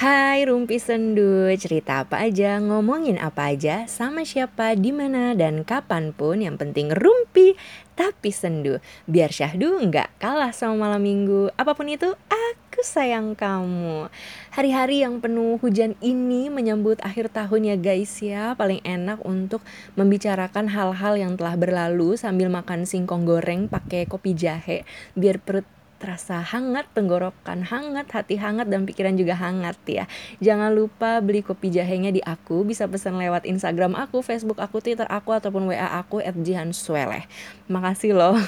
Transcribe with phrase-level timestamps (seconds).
[0.00, 6.16] Hai Rumpi Sendu, cerita apa aja, ngomongin apa aja, sama siapa, di mana dan kapan
[6.16, 7.52] pun yang penting Rumpi
[8.00, 8.80] tapi sendu.
[9.04, 11.52] Biar syahdu nggak kalah sama malam minggu.
[11.52, 14.08] Apa pun itu, aku sayang kamu.
[14.56, 18.56] Hari-hari yang penuh hujan ini menyambut akhir tahun ya guys ya.
[18.56, 19.60] Paling enak untuk
[20.00, 24.88] membicarakan hal-hal yang telah berlalu sambil makan singkong goreng pakai kopi jahe.
[25.12, 25.68] Biar perut
[26.00, 30.08] terasa hangat, tenggorokan hangat, hati hangat, dan pikiran juga hangat ya.
[30.40, 35.04] Jangan lupa beli kopi jahenya di aku, bisa pesan lewat Instagram aku, Facebook aku, Twitter
[35.04, 37.28] aku, ataupun WA aku at jihansueleh.
[37.68, 38.40] Makasih loh.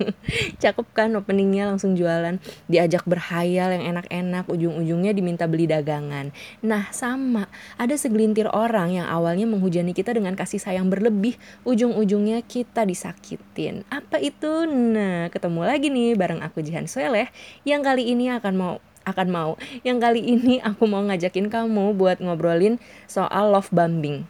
[0.62, 2.38] Cakep kan openingnya langsung jualan.
[2.70, 6.30] Diajak berhayal yang enak-enak, ujung-ujungnya diminta beli dagangan.
[6.62, 11.34] Nah sama, ada segelintir orang yang awalnya menghujani kita dengan kasih sayang berlebih,
[11.66, 13.82] ujung-ujungnya kita disakitin.
[13.90, 14.64] Apa itu?
[14.70, 17.32] Nah, ketemu lagi nih bareng aku Jihan Sueleh
[17.64, 18.76] yang kali ini akan mau
[19.08, 22.76] akan mau yang kali ini aku mau ngajakin kamu buat ngobrolin
[23.08, 24.28] soal love bombing.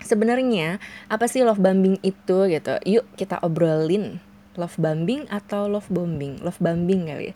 [0.00, 0.80] Sebenarnya
[1.12, 2.80] apa sih love bombing itu gitu?
[2.88, 4.24] Yuk kita obrolin
[4.56, 6.40] love bombing atau love bombing?
[6.40, 7.34] Love bombing kali ya.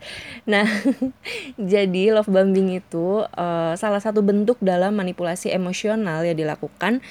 [0.49, 0.67] Nah
[1.77, 7.05] jadi love bombing itu uh, salah satu bentuk dalam manipulasi emosional yang dilakukan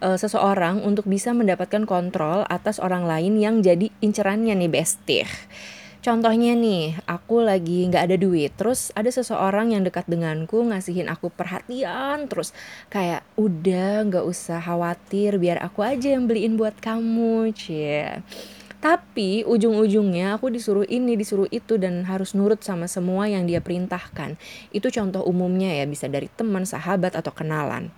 [0.00, 5.26] uh, seseorang untuk bisa mendapatkan kontrol atas orang lain yang jadi incerannya nih bestie
[6.06, 11.34] Contohnya nih, aku lagi nggak ada duit, terus ada seseorang yang dekat denganku ngasihin aku
[11.34, 12.54] perhatian, terus
[12.94, 18.22] kayak udah nggak usah khawatir, biar aku aja yang beliin buat kamu, cie.
[18.78, 24.38] Tapi ujung-ujungnya aku disuruh ini, disuruh itu dan harus nurut sama semua yang dia perintahkan.
[24.70, 27.90] Itu contoh umumnya ya, bisa dari teman, sahabat atau kenalan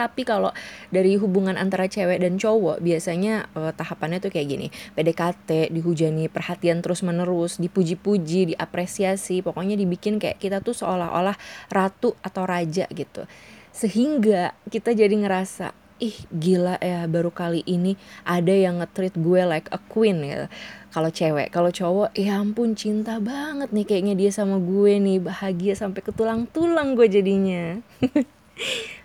[0.00, 0.48] tapi kalau
[0.88, 4.66] dari hubungan antara cewek dan cowok biasanya uh, tahapannya tuh kayak gini.
[4.96, 9.44] PDKT dihujani perhatian terus menerus dipuji-puji diapresiasi.
[9.44, 11.36] Pokoknya dibikin kayak kita tuh seolah-olah
[11.68, 13.28] ratu atau raja gitu.
[13.76, 17.92] Sehingga kita jadi ngerasa ih gila ya baru kali ini
[18.24, 20.48] ada yang nge-treat gue like a queen gitu.
[20.96, 25.76] Kalau cewek kalau cowok ya ampun cinta banget nih kayaknya dia sama gue nih bahagia
[25.76, 27.84] sampai ke tulang-tulang gue jadinya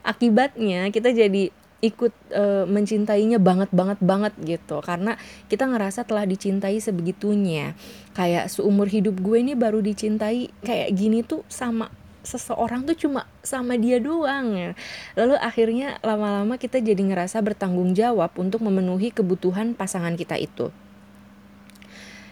[0.05, 1.49] akibatnya kita jadi
[1.83, 4.81] ikut uh, mencintainya banget banget banget gitu.
[4.81, 5.19] Karena
[5.51, 7.77] kita ngerasa telah dicintai sebegitunya.
[8.17, 11.91] Kayak seumur hidup gue ini baru dicintai kayak gini tuh sama
[12.25, 14.73] seseorang tuh cuma sama dia doang.
[15.13, 20.73] Lalu akhirnya lama-lama kita jadi ngerasa bertanggung jawab untuk memenuhi kebutuhan pasangan kita itu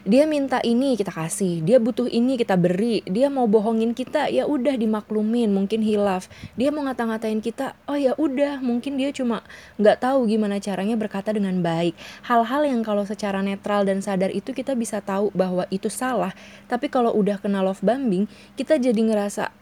[0.03, 4.43] dia minta ini kita kasih dia butuh ini kita beri dia mau bohongin kita ya
[4.43, 6.27] udah dimaklumin mungkin hilaf.
[6.59, 9.47] Dia mau ngata-ngatain kita oh ya udah mungkin dia cuma
[9.79, 11.95] nggak tahu gimana caranya berkata dengan baik.
[12.27, 16.35] Hal-hal yang kalau secara netral dan sadar itu kita bisa tahu bahwa itu salah.
[16.67, 18.27] Tapi kalau udah kena love bombing
[18.59, 19.55] kita jadi ngerasa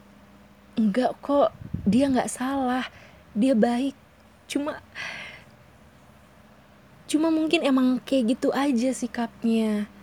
[0.73, 1.53] enggak kok
[1.85, 2.89] dia nggak salah
[3.37, 3.93] dia baik.
[4.49, 4.81] Cuma
[7.05, 10.00] cuma mungkin emang kayak gitu aja sikapnya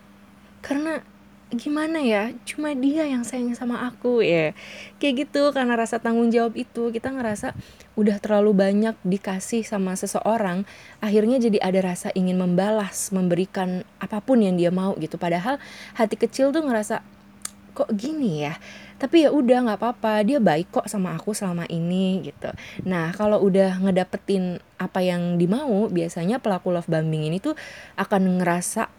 [0.60, 1.04] karena
[1.48, 4.52] gimana ya cuma dia yang sayang sama aku ya.
[5.00, 7.56] Kayak gitu karena rasa tanggung jawab itu kita ngerasa
[7.96, 10.68] udah terlalu banyak dikasih sama seseorang
[11.00, 15.16] akhirnya jadi ada rasa ingin membalas memberikan apa pun yang dia mau gitu.
[15.16, 15.56] Padahal
[15.96, 17.00] hati kecil tuh ngerasa
[17.72, 18.60] kok gini ya?
[19.00, 22.52] Tapi ya udah nggak apa-apa dia baik kok sama aku selama ini gitu.
[22.84, 27.56] Nah kalau udah ngedapetin apa yang dimau biasanya pelaku love bombing ini tuh
[27.96, 28.90] akan ngerasa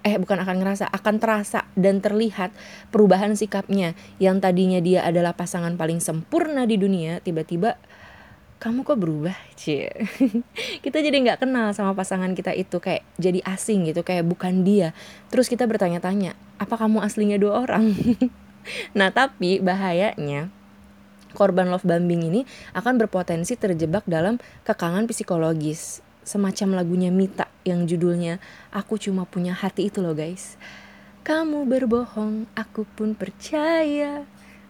[0.00, 2.52] eh bukan akan ngerasa akan terasa dan terlihat
[2.88, 3.92] perubahan sikapnya.
[4.16, 7.76] Yang tadinya dia adalah pasangan paling sempurna di dunia tiba-tiba
[8.60, 9.88] kamu kok berubah cie
[10.84, 14.92] kita jadi nggak kenal sama pasangan kita itu kayak jadi asing gitu kayak bukan dia.
[15.32, 17.92] Terus kita bertanya-tanya apa kamu aslinya dua orang?
[18.92, 20.52] Nah tapi bahayanya
[21.32, 22.40] korban love bombing ini
[22.76, 24.36] akan berpotensi terjebak dalam
[24.68, 28.38] kekangan psikologis semacam lagunya Mita yang judulnya
[28.70, 30.54] Aku Cuma Punya Hati itu loh guys.
[31.26, 34.22] Kamu berbohong, aku pun percaya.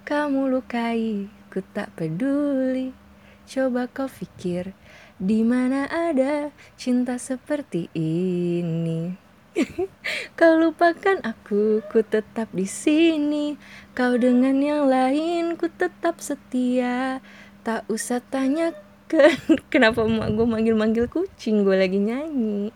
[0.09, 2.97] Kamu lukai, ku tak peduli.
[3.45, 4.73] Coba kau pikir,
[5.21, 6.49] di mana ada
[6.81, 9.15] cinta seperti ini?
[10.39, 13.61] kau lupakan aku, ku tetap di sini.
[13.93, 17.21] Kau dengan yang lain, ku tetap setia.
[17.63, 18.73] Tak usah tanya
[19.11, 19.35] kan?
[19.73, 21.67] Kenapa mak gue manggil-manggil kucing?
[21.67, 22.71] Gue lagi nyanyi.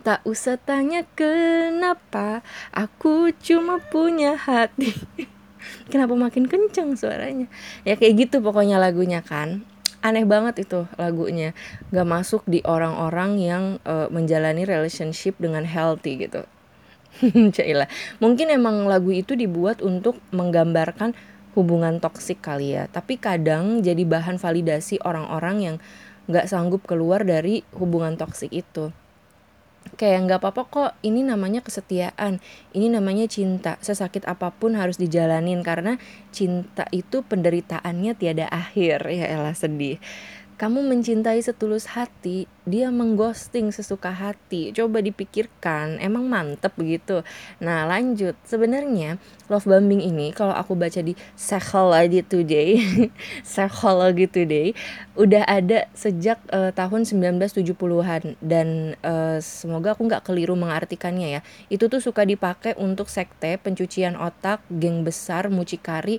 [0.00, 2.40] Tak usah tanya kenapa
[2.72, 4.96] aku cuma punya hati.
[5.92, 7.50] Kenapa makin kenceng suaranya?
[7.84, 9.68] Ya kayak gitu pokoknya lagunya kan.
[10.00, 11.52] Aneh banget itu lagunya.
[11.92, 16.46] Gak masuk di orang-orang yang uh, menjalani relationship dengan healthy gitu.
[18.22, 21.12] Mungkin emang lagu itu dibuat untuk menggambarkan
[21.58, 22.86] hubungan toksik kali ya.
[22.86, 25.76] Tapi kadang jadi bahan validasi orang-orang yang
[26.30, 28.94] nggak sanggup keluar dari hubungan toksik itu.
[29.98, 32.38] Kayak nggak apa-apa kok ini namanya kesetiaan
[32.76, 33.80] ini namanya cinta.
[33.82, 35.98] Sesakit apa pun harus dijalanin karena
[36.30, 39.08] cinta itu penderitaannya tiada akhir.
[39.18, 39.98] Ya elah sedih
[40.58, 44.74] kamu mencintai setulus hati, dia mengghosting sesuka hati.
[44.74, 47.22] Coba dipikirkan, emang mantep begitu.
[47.62, 48.34] Nah, lanjut.
[48.42, 52.82] Sebenarnya love bombing ini kalau aku baca di Psychology Today,
[53.46, 54.74] Psychology Today
[55.14, 61.40] udah ada sejak uh, tahun 1970-an dan uh, semoga aku nggak keliru mengartikannya ya.
[61.70, 66.18] Itu tuh suka dipakai untuk sekte, pencucian otak, geng besar, mucikari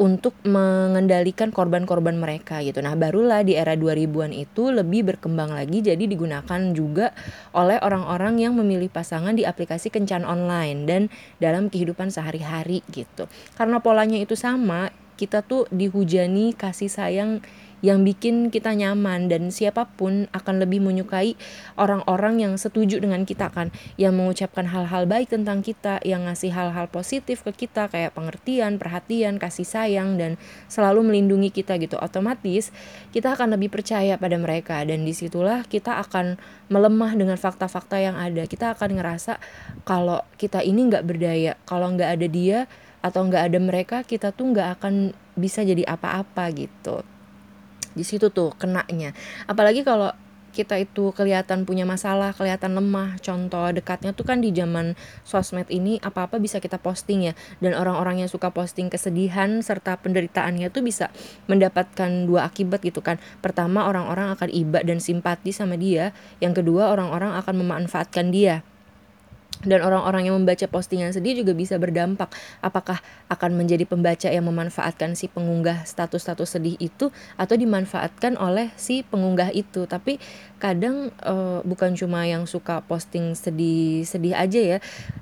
[0.00, 2.80] untuk mengendalikan korban-korban mereka gitu.
[2.80, 7.12] Nah, barulah di era 2000-an itu lebih berkembang lagi jadi digunakan juga
[7.52, 11.02] oleh orang-orang yang memilih pasangan di aplikasi kencan online dan
[11.36, 13.28] dalam kehidupan sehari-hari gitu.
[13.60, 14.88] Karena polanya itu sama,
[15.20, 17.44] kita tuh dihujani kasih sayang
[17.80, 21.36] yang bikin kita nyaman dan siapa pun akan lebih menyukai
[21.80, 26.88] orang-orang yang setuju dengan kita kan yang mengucapkan hal-hal baik tentang kita yang ngasih hal-hal
[26.92, 30.36] positif ke kita kayak pengertian, perhatian, kasih sayang dan
[30.68, 31.96] selalu melindungi kita gitu.
[31.96, 32.72] Otomatis
[33.12, 36.36] kita akan lebih percaya pada mereka dan di situlah kita akan
[36.68, 38.44] melemah dengan fakta-fakta yang ada.
[38.44, 39.40] Kita akan ngerasa
[39.88, 42.58] kalau kita ini nggak berdaya kalau nggak ada dia
[43.00, 47.00] atau nggak ada mereka kita tuh nggak akan bisa jadi apa-apa gitu
[47.94, 49.12] di situ tuh kenanya
[49.46, 50.10] apalagi kalau
[50.50, 53.16] kita itu kelihatan punya masalah, kelihatan lemah.
[53.22, 57.34] Contoh dekatnya tuh kan di zaman sosmed ini apa-apa bisa kita posting ya.
[57.62, 61.14] Dan orang-orang yang suka posting kesedihan serta penderitaannya tuh bisa
[61.46, 63.22] mendapatkan dua akibat gitu kan.
[63.38, 66.10] Pertama, orang-orang akan iba dan simpati sama dia.
[66.42, 68.66] Yang kedua, orang-orang akan memanfaatkan dia
[69.60, 72.32] dan orang-orang yang membaca postingan sedih juga bisa berdampak.
[72.64, 79.04] Apakah akan menjadi pembaca yang memanfaatkan si pengunggah status-status sedih itu atau dimanfaatkan oleh si
[79.04, 79.84] pengunggah itu?
[79.84, 80.16] Tapi
[80.56, 84.78] kadang uh, bukan cuma yang suka posting sedih-sedih aja ya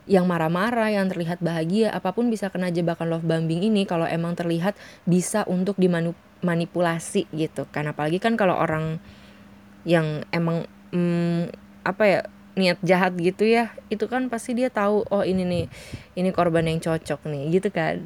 [0.07, 4.39] yang marah-marah yang terlihat bahagia apa pun bisa kena jebakan love bombing ini kalau emang
[4.39, 7.91] terlihat bisa untuk dimanipulasi gitu kan.
[7.91, 9.03] Apalagi kan kalau orang
[9.83, 11.51] yang emang hmm,
[11.83, 12.21] apa ya
[12.59, 15.65] niat jahat gitu ya itu kan pasti dia tahu oh ini nih
[16.19, 18.03] ini korban yang cocok nih gitu kan.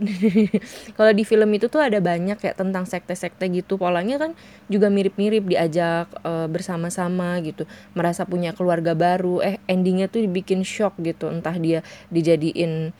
[0.97, 4.37] Kalau di film itu tuh ada banyak kayak tentang sekte-sekte gitu polanya kan
[4.69, 7.65] juga mirip-mirip diajak uh, bersama-sama gitu
[7.97, 11.81] merasa punya keluarga baru eh endingnya tuh dibikin shock gitu entah dia
[12.13, 12.93] dijadiin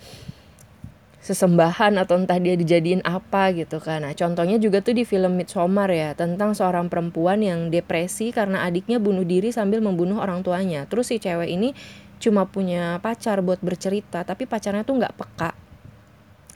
[1.23, 4.03] sesembahan atau entah dia dijadiin apa gitu kan.
[4.03, 8.99] Nah, contohnya juga tuh di film Midsommar ya, tentang seorang perempuan yang depresi karena adiknya
[8.99, 10.83] bunuh diri sambil membunuh orang tuanya.
[10.91, 11.79] Terus si cewek ini
[12.19, 15.51] cuma punya pacar buat bercerita, tapi pacarnya tuh nggak peka.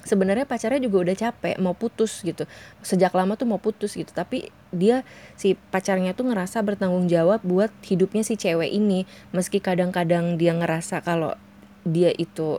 [0.06, 2.46] Sebenarnya pacarnya juga udah capek mau putus gitu.
[2.82, 5.06] Sejak lama tuh mau putus gitu, tapi dia
[5.38, 11.02] si pacarnya tuh ngerasa bertanggung jawab buat hidupnya si cewek ini, meski kadang-kadang dia ngerasa
[11.06, 11.34] kalau
[11.86, 12.58] dia itu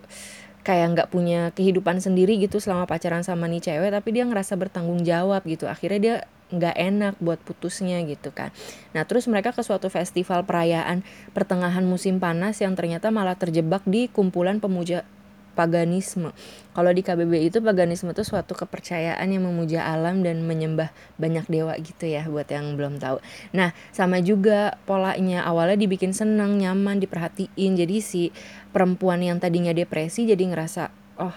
[0.67, 5.07] kayak nggak punya kehidupan sendiri gitu selama pacaran sama nih cewek tapi dia ngerasa bertanggung
[5.07, 5.63] jawab gitu.
[5.63, 6.15] Akhirnya dia
[6.51, 8.51] nggak enak buat putusnya gitu kan.
[8.91, 14.11] Nah terus mereka ke suatu festival perayaan pertengahan musim panas yang ternyata malah terjebak di
[14.11, 15.07] kumpulan pemuja
[15.57, 16.29] paganisme.
[16.77, 21.73] Kalau di KBB itu paganisme itu suatu kepercayaan yang memuja alam dan menyembah banyak dewa
[21.81, 23.17] gitu ya buat yang belum tahu.
[23.57, 27.73] Nah, sama juga polanya awalnya dibikin senang, nyaman, diperhatiin.
[27.73, 28.29] Jadi si
[28.69, 31.33] perempuan yang tadinya depresi jadi ngerasa oh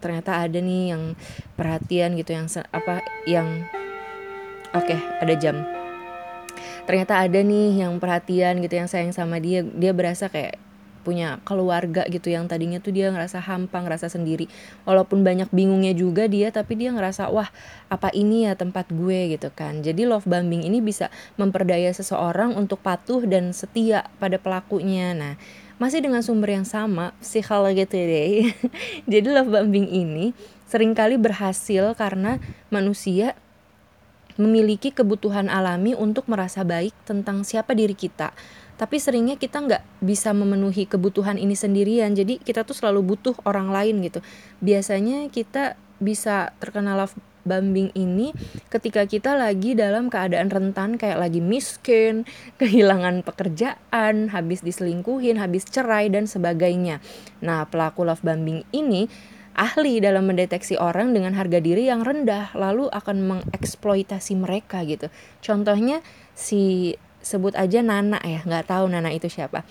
[0.00, 1.14] ternyata ada nih yang
[1.54, 3.68] perhatian gitu yang apa yang
[4.72, 5.62] oke okay, ada jam
[6.88, 10.58] ternyata ada nih yang perhatian gitu yang sayang sama dia dia berasa kayak
[11.00, 14.46] punya keluarga gitu yang tadinya tuh dia ngerasa hampa ngerasa sendiri.
[14.84, 17.48] Walaupun banyak bingungnya juga dia tapi dia ngerasa wah
[17.88, 19.32] apa ini ya tempat gue?
[19.36, 19.80] gitu kan.
[19.80, 21.08] Jadi love bombing ini bisa
[21.40, 25.12] memperdaya seseorang untuk patuh dan setia pada pelakunya.
[25.16, 25.34] Nah
[25.80, 28.52] masih dengan sumber yang sama psikologi today
[29.10, 30.36] jadi love bombing ini
[30.68, 32.36] sering kali berhasil karena
[32.68, 33.32] manusia
[34.36, 38.36] memiliki kebutuhan alami untuk merasa baik tentang siapa diri kita
[38.80, 43.68] tapi seringnya kita nggak bisa memenuhi kebutuhan ini sendirian jadi kita tuh selalu butuh orang
[43.68, 44.24] lain gitu
[44.64, 47.12] biasanya kita bisa terkena love
[47.44, 48.32] bombing ini
[48.68, 52.28] ketika kita lagi dalam keadaan rentan kayak lagi miskin,
[52.60, 57.00] kehilangan pekerjaan, habis diselingkuhin, habis cerai dan sebagainya.
[57.40, 59.08] Nah, pelaku love bombing ini
[59.56, 65.12] ahli dalam mendeteksi orang dengan harga diri yang rendah lalu akan mengeksploitasi mereka gitu.
[65.44, 66.00] Contohnya
[66.32, 69.64] si sebut aja Nana ya nggak tahu Nana itu siapa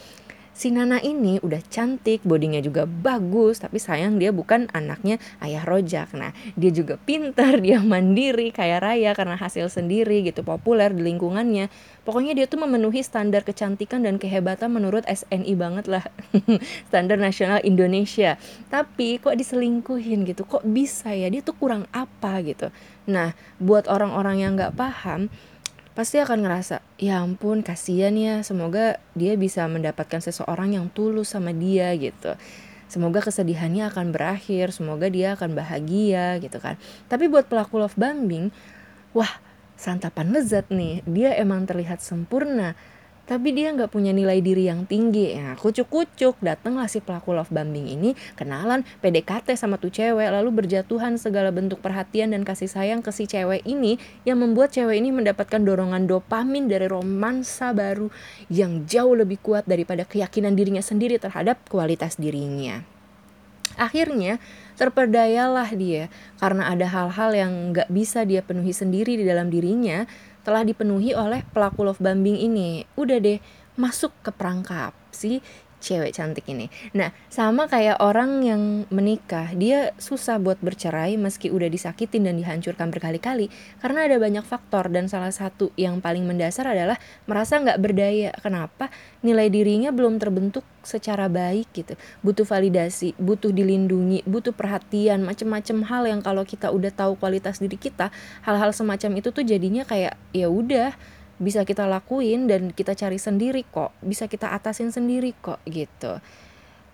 [0.60, 6.12] si Nana ini udah cantik, bodinya juga bagus, tapi sayang dia bukan anaknya ayah rojak.
[6.12, 11.72] Nah, dia juga pintar, dia mandiri, kaya raya karena hasil sendiri gitu, populer di lingkungannya.
[12.03, 16.03] Pokoknya dia tuh memenuhi standar kecantikan dan kehebatan menurut SNI banget lah.
[16.91, 18.36] standar nasional Indonesia.
[18.68, 22.68] Tapi kok diselingkuhin gitu, kok bisa ya, dia tuh kurang apa gitu.
[23.08, 23.32] Nah,
[23.63, 25.32] buat orang-orang yang nggak paham,
[26.00, 31.51] pasti akan ngerasa ya ampun kasihan ya semoga dia bisa mendapatkan seseorang yang tulus sama
[31.51, 32.39] dia gitu.
[32.88, 36.79] Semoga kesedihannya akan berakhir semoga dia akan bahagia gitu kan.
[37.12, 38.48] Tapi buat pelaku love bombing
[39.12, 39.44] wah
[39.75, 41.03] santapan lezat nih.
[41.03, 42.79] Dia emang terlihat sempurna
[43.30, 45.38] tapi dia nggak punya nilai diri yang tinggi.
[45.38, 46.42] Ya kucuk-kucuk.
[46.42, 51.78] Datanglah si pelaku love bombing ini kenalan PDKT sama tuh cewek lalu berjatuhan segala bentuk
[51.78, 56.66] perhatian dan kasih sayang ke si cewek ini yang membuat cewek ini mendapatkan dorongan dopamin
[56.66, 58.10] dari romansa baru
[58.50, 62.82] yang jauh lebih kuat daripada keyakinan dirinya sendiri terhadap kualitas dirinya.
[63.78, 64.42] Akhirnya
[64.76, 66.10] terperdayalah dia.
[66.42, 70.10] Karena ada hal-hal yang nggak bisa dia penuhi sendiri di dalam dirinya
[70.43, 72.84] telah dipenuhi oleh pelaku love bombing ini.
[72.96, 73.39] Udah deh,
[73.79, 75.39] masuk ke perangkap si
[75.80, 76.68] cewek cantik ini.
[76.94, 82.92] Nah, sama kayak orang yang menikah, dia susah buat bercerai meski udah disakitin dan dihancurkan
[82.92, 83.48] berkali-kali
[83.80, 88.32] karena ada banyak faktor dan salah satu yang paling mendasar adalah merasa nggak berdaya.
[88.40, 88.92] Kenapa?
[89.24, 91.94] Nilai dirinya belum terbentuk secara baik gitu.
[92.24, 97.76] Butuh validasi, butuh dilindungi, butuh perhatian, macem-macem hal yang kalau kita udah tahu kualitas diri
[97.76, 98.12] kita,
[98.44, 100.96] hal-hal semacam itu tuh jadinya kayak ya udah
[101.39, 103.96] bisa kita lakuin dan kita cari sendiri kok.
[104.03, 106.19] Bisa kita atasin sendiri kok gitu.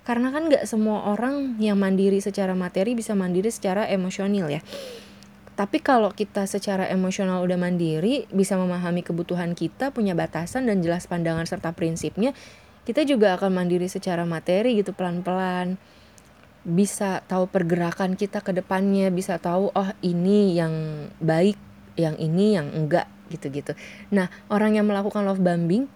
[0.05, 4.61] Karena kan nggak semua orang yang mandiri secara materi bisa mandiri secara emosional ya.
[5.57, 11.09] Tapi kalau kita secara emosional udah mandiri bisa memahami kebutuhan kita punya batasan dan jelas
[11.09, 12.37] pandangan serta prinsipnya
[12.85, 15.81] kita juga akan mandiri secara materi gitu pelan-pelan.
[16.61, 21.57] Bisa tahu pergerakan kita ke depannya bisa tahu oh ini yang baik
[21.97, 23.73] yang ini yang enggak gitu-gitu.
[24.13, 25.89] Nah, orang yang melakukan love bombing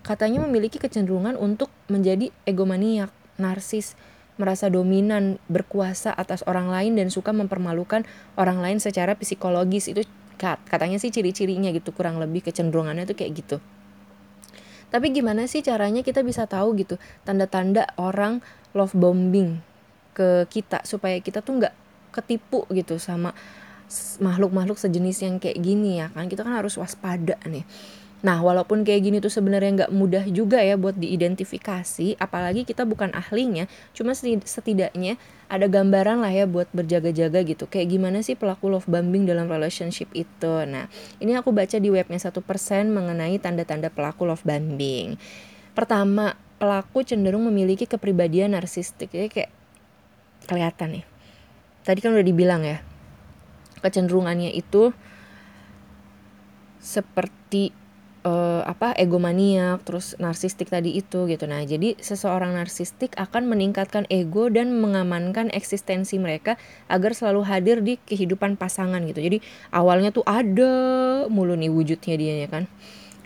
[0.00, 3.96] katanya memiliki kecenderungan untuk menjadi egomaniak, narsis,
[4.40, 8.08] merasa dominan, berkuasa atas orang lain dan suka mempermalukan
[8.40, 9.92] orang lain secara psikologis.
[9.92, 10.08] Itu
[10.40, 13.56] katanya sih ciri-cirinya gitu, kurang lebih kecenderungannya tuh kayak gitu.
[14.90, 18.42] Tapi gimana sih caranya kita bisa tahu gitu tanda-tanda orang
[18.74, 19.62] love bombing
[20.16, 21.74] ke kita supaya kita tuh nggak
[22.10, 23.30] ketipu gitu sama
[24.22, 27.66] makhluk-makhluk sejenis yang kayak gini ya kan kita kan harus waspada nih
[28.20, 33.16] Nah, walaupun kayak gini tuh sebenarnya nggak mudah juga ya buat diidentifikasi, apalagi kita bukan
[33.16, 33.64] ahlinya,
[33.96, 35.16] cuma setidaknya
[35.48, 37.64] ada gambaran lah ya buat berjaga-jaga gitu.
[37.64, 40.52] Kayak gimana sih pelaku love bombing dalam relationship itu.
[40.68, 45.16] Nah, ini aku baca di webnya satu persen mengenai tanda-tanda pelaku love bombing.
[45.72, 49.16] Pertama, pelaku cenderung memiliki kepribadian narsistik.
[49.16, 49.50] Jadi kayak
[50.44, 51.04] kelihatan nih.
[51.88, 52.84] Tadi kan udah dibilang ya,
[53.80, 54.92] kecenderungannya itu
[56.80, 57.76] seperti
[58.24, 61.44] uh, apa egomaniak terus narsistik tadi itu gitu.
[61.48, 66.56] Nah jadi seseorang narsistik akan meningkatkan ego dan mengamankan eksistensi mereka
[66.88, 69.20] agar selalu hadir di kehidupan pasangan gitu.
[69.20, 69.38] Jadi
[69.72, 70.72] awalnya tuh ada
[71.28, 72.64] mulu nih wujudnya dia ya kan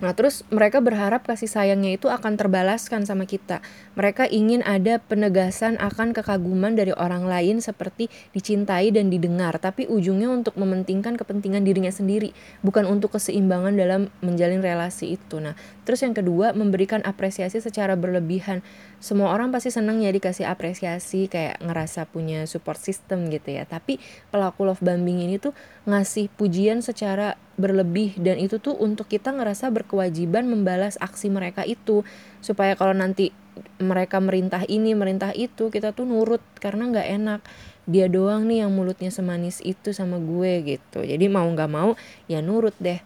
[0.04, 3.64] Nah, terus mereka berharap kasih sayangnya itu akan terbalaskan sama kita.
[3.96, 10.28] Mereka ingin ada penegasan akan kekaguman dari orang lain seperti dicintai dan didengar, tapi ujungnya
[10.28, 15.40] untuk mementingkan kepentingan dirinya sendiri, bukan untuk keseimbangan dalam menjalin relasi itu.
[15.40, 15.56] Nah,
[15.88, 18.60] terus yang kedua, memberikan apresiasi secara berlebihan.
[19.04, 23.68] Semua orang pasti senang ya dikasih apresiasi, kayak ngerasa punya support system gitu ya.
[23.68, 24.00] Tapi
[24.32, 25.52] pelaku love bombing ini tuh
[25.84, 32.00] ngasih pujian secara berlebih dan itu tuh untuk kita ngerasa berkewajiban membalas aksi mereka itu.
[32.40, 33.28] Supaya kalau nanti
[33.76, 37.40] mereka merintah ini merintah itu kita tuh nurut karena nggak enak.
[37.84, 41.04] Dia doang nih yang mulutnya semanis itu sama gue gitu.
[41.04, 41.92] Jadi mau nggak mau
[42.24, 43.04] ya nurut deh.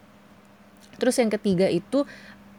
[0.98, 2.06] Terus yang ketiga itu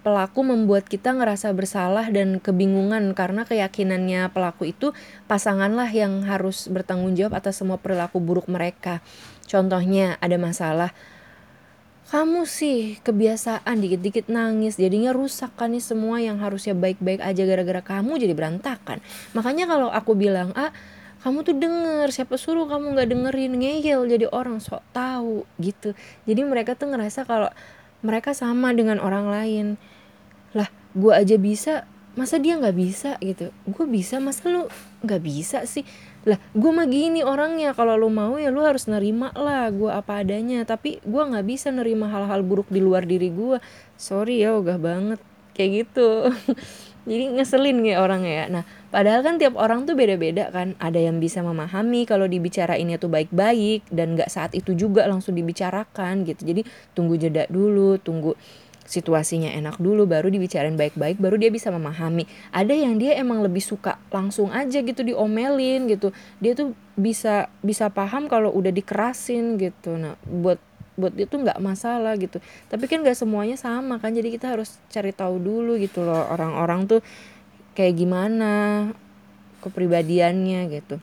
[0.09, 4.89] pelaku membuat kita ngerasa bersalah dan kebingungan karena keyakinannya pelaku itu
[5.29, 9.05] pasanganlah yang harus bertanggung jawab atas semua perilaku buruk mereka.
[9.45, 10.97] Contohnya ada masalah.
[12.09, 17.85] Kamu sih kebiasaan dikit-dikit nangis jadinya rusak kan nih semua yang harusnya baik-baik aja gara-gara
[17.85, 19.05] kamu jadi berantakan.
[19.37, 20.73] Makanya kalau aku bilang ah
[21.21, 25.93] kamu tuh denger siapa suruh kamu nggak dengerin ngeyel jadi orang sok tahu gitu.
[26.25, 27.53] Jadi mereka tuh ngerasa kalau
[28.01, 29.77] mereka sama dengan orang lain
[30.53, 31.85] lah gue aja bisa
[32.17, 33.53] masa dia nggak bisa gitu?
[33.69, 34.67] Gue bisa masa lu
[35.05, 35.87] nggak bisa sih?
[36.27, 40.25] Lah gue mah gini orangnya kalau lo mau ya lo harus nerima lah gue apa
[40.25, 40.67] adanya.
[40.67, 43.63] Tapi gue nggak bisa nerima hal-hal buruk di luar diri gue
[43.95, 45.23] sorry ya ogah banget.
[45.55, 46.27] Kayak gitu.
[47.09, 48.45] Jadi ngeselin ya orangnya ya.
[48.51, 50.75] Nah padahal kan tiap orang tuh beda-beda kan.
[50.81, 56.27] Ada yang bisa memahami kalau dibicarainnya tuh baik-baik dan nggak saat itu juga langsung dibicarakan
[56.27, 56.43] gitu.
[56.43, 58.35] Jadi tunggu jeda dulu tunggu
[58.89, 62.25] situasinya enak dulu baru dibicarain baik-baik baru dia bisa memahami.
[62.49, 66.09] Ada yang dia emang lebih suka langsung aja gitu diomelin gitu.
[66.41, 69.93] Dia tuh bisa bisa paham kalau udah dikerasin gitu.
[69.93, 70.57] Nah buat
[70.97, 72.41] buat dia tuh nggak masalah gitu.
[72.67, 76.89] Tapi kan nggak semuanya sama kan jadi kita harus cari tahu dulu gitu loh orang-orang
[76.89, 76.99] tuh
[77.77, 78.89] kayak gimana
[79.61, 80.97] kepribadiannya gitu.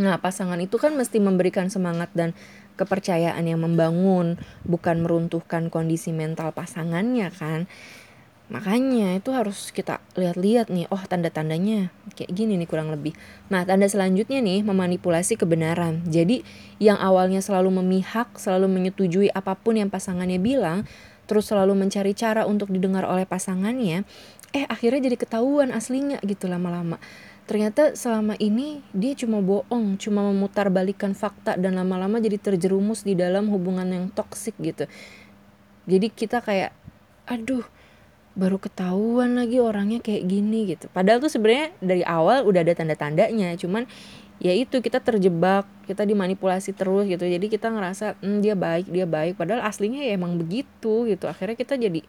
[0.00, 2.34] Nah pasangan itu kan mesti memberikan semangat dan
[2.74, 7.70] kepercayaan yang membangun, bukan meruntuhkan kondisi mental pasangannya kan.
[8.52, 13.16] Makanya itu harus kita lihat-lihat nih, oh tanda-tandanya kayak gini nih kurang lebih.
[13.48, 16.04] Nah, tanda selanjutnya nih memanipulasi kebenaran.
[16.04, 16.44] Jadi
[16.76, 20.84] yang awalnya selalu memihak, selalu menyetujui apa pun yang pasangannya bilang,
[21.24, 24.04] terus selalu mencari cara untuk didengar oleh pasangannya,
[24.54, 27.02] eh akhirnya jadi ketahuan aslinya gitu lama-lama
[27.44, 33.12] ternyata selama ini dia cuma bohong, cuma memutar balikan fakta dan lama-lama jadi terjerumus di
[33.12, 34.88] dalam hubungan yang toksik gitu.
[35.84, 36.72] Jadi kita kayak
[37.28, 37.64] aduh
[38.34, 40.90] baru ketahuan lagi orangnya kayak gini gitu.
[40.90, 43.86] Padahal tuh sebenarnya dari awal udah ada tanda-tandanya, cuman
[44.42, 47.22] ya itu kita terjebak, kita dimanipulasi terus gitu.
[47.22, 51.30] Jadi kita ngerasa hmm, dia baik, dia baik padahal aslinya ya emang begitu gitu.
[51.30, 52.02] Akhirnya kita jadi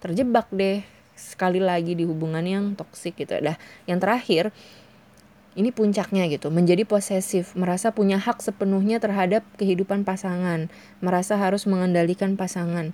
[0.00, 3.40] terjebak deh sekali lagi di hubungan yang toksik gitu.
[3.40, 3.56] Dah,
[3.88, 4.52] yang terakhir
[5.56, 10.68] ini puncaknya gitu, menjadi posesif, merasa punya hak sepenuhnya terhadap kehidupan pasangan,
[11.00, 12.92] merasa harus mengendalikan pasangan.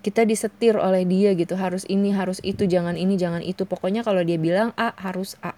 [0.00, 3.68] Kita disetir oleh dia gitu, harus ini, harus itu, jangan ini, jangan itu.
[3.68, 5.52] Pokoknya kalau dia bilang A harus A.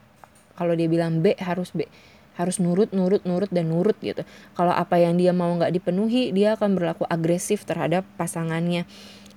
[0.59, 1.87] Kalau dia bilang B harus B
[2.41, 4.25] harus nurut nurut nurut dan nurut gitu
[4.57, 8.89] kalau apa yang dia mau nggak dipenuhi dia akan berlaku agresif terhadap pasangannya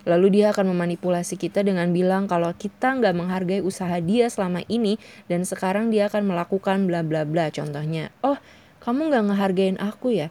[0.04, 5.00] Lalu dia akan memanipulasi kita dengan bilang kalau kita nggak menghargai usaha dia selama ini
[5.32, 7.48] dan sekarang dia akan melakukan bla bla bla.
[7.48, 8.36] Contohnya, oh
[8.84, 10.28] kamu nggak ngehargain aku ya?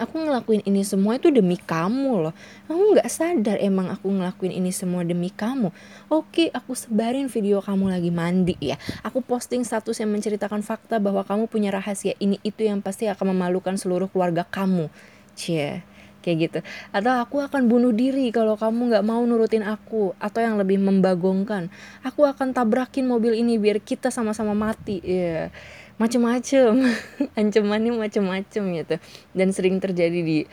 [0.00, 2.34] Aku ngelakuin ini semua itu demi kamu loh.
[2.64, 5.68] Kamu nggak sadar emang aku ngelakuin ini semua demi kamu.
[6.08, 8.80] Oke, aku sebarin video kamu lagi mandi ya.
[9.04, 13.36] Aku posting status yang menceritakan fakta bahwa kamu punya rahasia ini itu yang pasti akan
[13.36, 14.88] memalukan seluruh keluarga kamu.
[15.36, 15.91] Cie
[16.22, 16.58] kayak gitu.
[16.94, 20.14] Atau aku akan bunuh diri kalau kamu nggak mau nurutin aku.
[20.22, 21.68] Atau yang lebih membagongkan
[22.06, 25.02] aku akan tabrakin mobil ini biar kita sama-sama mati.
[25.02, 25.44] Ya yeah.
[25.98, 26.78] macem-macem.
[27.38, 28.94] Ancamannya macem-macem gitu.
[29.34, 30.46] Dan sering terjadi di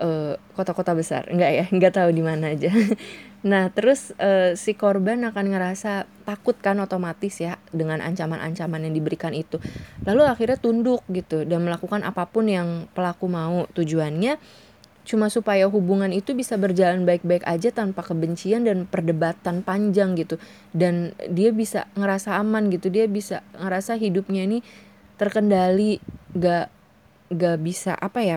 [0.00, 1.26] eh, kota-kota besar.
[1.28, 1.64] Enggak ya?
[1.68, 2.70] Nggak tahu di mana aja.
[3.40, 9.32] Nah terus uh, si korban akan ngerasa takut kan otomatis ya dengan ancaman-ancaman yang diberikan
[9.32, 9.56] itu.
[10.04, 13.64] Lalu akhirnya tunduk gitu dan melakukan apa pun yang pelaku mau.
[13.72, 14.36] Tujuannya
[15.10, 20.38] cuma supaya hubungan itu bisa berjalan baik-baik aja tanpa kebencian dan perdebatan panjang gitu.
[20.70, 22.94] Dan dia bisa ngerasa aman gitu.
[22.94, 24.62] Dia bisa ngerasa hidupnya ini
[25.18, 25.98] terkendali
[26.38, 26.70] gak
[27.34, 28.36] gak bisa apa ya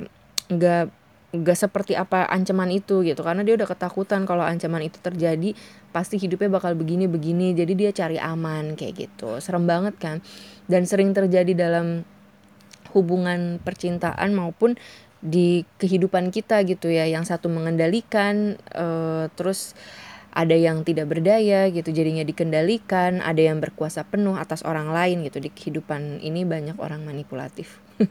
[0.49, 0.89] gak
[1.33, 3.21] gak seperti apa ancaman itu gitu.
[3.21, 5.53] Karena dia udah ketakutan kalau ancaman itu terjadi
[5.93, 9.37] pasti hidupnya bakal begini begini jadi dia cari aman kayak gitu.
[9.37, 10.25] Serem banget kan?
[10.65, 12.01] Dan sering terjadi dalam
[12.97, 14.73] hubungan percintaan maupun
[15.23, 17.07] di kehidupan kita gitu ya.
[17.07, 19.71] Yang satu mengendalikan uh, terus
[20.35, 25.39] ada yang tidak berdaya gitu jadinya dikendalikan ada yang berkuasa penuh atas orang lain gitu.
[25.39, 27.79] Di kehidupan ini banyak orang manipulatif.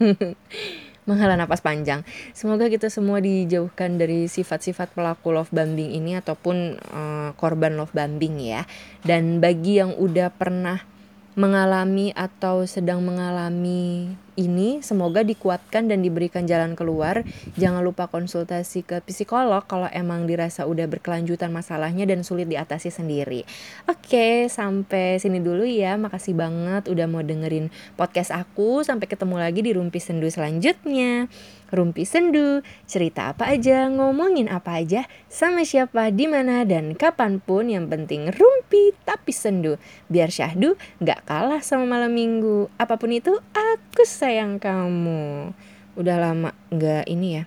[1.03, 2.07] Menghela napas panjang.
[2.31, 8.39] Semoga kita semua dijauhkan dari sifat-sifat pelaku love bombing ini ataupun uh, korban love bombing
[8.39, 8.63] ya.
[9.03, 10.87] Dan bagi yang udah pernah
[11.33, 17.21] mengalami atau sedang mengalami ini semoga dikuatkan dan diberikan jalan keluar.
[17.61, 23.45] Jangan lupa konsultasi ke psikolog kalau emang dirasa udah berkelanjutan masalahnya dan sulit diatasi sendiri.
[23.85, 26.01] Oke, sampai sini dulu ya.
[26.01, 28.81] Makasih banget udah mau dengerin podcast aku.
[28.81, 31.29] Sampai ketemu lagi di Rumpi Sendu selanjutnya.
[31.73, 37.65] Rumpi Sendu, cerita apa aja, ngomongin apa aja, sama siapa, di mana dan kapan pun
[37.73, 39.81] yang penting rumpi tapi sendu.
[40.13, 42.69] Biar syahdu gak kalah sama malam minggu.
[42.77, 45.51] Apa pun itu, aku sayang kamu.
[45.99, 47.45] Udah lama gak ini ya.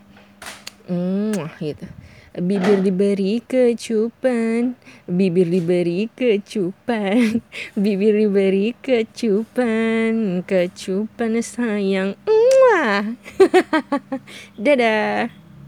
[0.91, 1.87] Hmm, gitu.
[2.35, 4.75] Bibir diberi kecupan,
[5.07, 7.39] bibir diberi kecupan,
[7.79, 12.19] bibir diberi kecupan, kecupan sayang.
[12.27, 13.15] Mwah.
[14.59, 15.44] Dadah.